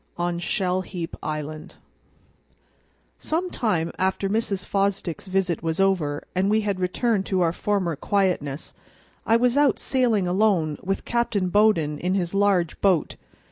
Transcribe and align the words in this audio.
On 0.17 0.39
Shell 0.39 0.81
heap 0.81 1.15
Island 1.21 1.75
SOME 3.19 3.51
TIME 3.51 3.91
AFTER 3.99 4.29
Mrs. 4.29 4.65
Fosdick's 4.65 5.27
visit 5.27 5.61
was 5.61 5.79
over 5.79 6.23
and 6.33 6.49
we 6.49 6.61
had 6.61 6.79
returned 6.79 7.27
to 7.27 7.41
our 7.41 7.53
former 7.53 7.95
quietness, 7.95 8.73
I 9.27 9.35
was 9.37 9.57
out 9.57 9.77
sailing 9.77 10.27
alone 10.27 10.79
with 10.81 11.05
Captain 11.05 11.49
Bowden 11.49 11.99
in 11.99 12.15
his 12.15 12.33
large 12.33 12.81
boat. 12.81 13.15